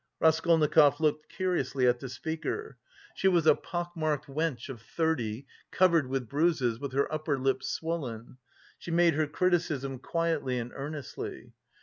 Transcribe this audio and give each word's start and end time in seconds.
Raskolnikov 0.19 0.99
looked 0.99 1.29
curiously 1.29 1.85
at 1.85 1.99
the 1.99 2.09
speaker. 2.09 2.75
She 3.13 3.27
was 3.27 3.45
a 3.45 3.53
pock 3.53 3.95
marked 3.95 4.25
wench 4.25 4.67
of 4.67 4.81
thirty, 4.81 5.45
covered 5.69 6.07
with 6.07 6.27
bruises, 6.27 6.79
with 6.79 6.93
her 6.93 7.13
upper 7.13 7.37
lip 7.37 7.61
swollen. 7.61 8.37
She 8.79 8.89
made 8.89 9.13
her 9.13 9.27
criticism 9.27 9.99
quietly 9.99 10.57
and 10.57 10.71
earnestly. 10.73 11.53